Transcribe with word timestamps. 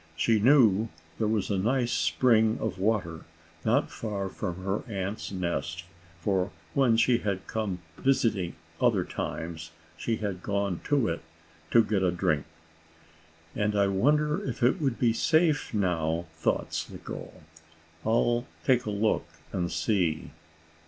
She 0.15 0.39
knew 0.39 0.89
there 1.19 1.27
was 1.27 1.51
a 1.51 1.59
nice 1.59 1.91
spring 1.91 2.57
of 2.59 2.79
water 2.79 3.23
not 3.63 3.91
far 3.91 4.29
from 4.29 4.63
her 4.63 4.81
aunt's 4.89 5.31
nest, 5.31 5.83
for, 6.19 6.49
when 6.73 6.97
she 6.97 7.19
had 7.19 7.45
come 7.45 7.83
visiting 7.97 8.55
other 8.81 9.05
times, 9.05 9.69
she 9.97 10.15
had 10.15 10.41
gone 10.41 10.81
to 10.85 11.07
it 11.07 11.21
to 11.69 11.83
get 11.83 12.01
a 12.01 12.09
drink. 12.09 12.45
"And 13.55 13.75
I 13.77 13.85
wonder 13.89 14.43
if 14.43 14.63
it 14.63 14.81
would 14.81 14.97
be 14.97 15.13
safe 15.13 15.71
now?" 15.71 16.25
thought 16.33 16.73
Slicko. 16.73 17.31
"I'll 18.03 18.47
take 18.65 18.87
a 18.87 18.89
look 18.89 19.27
and 19.51 19.71
see." 19.71 20.31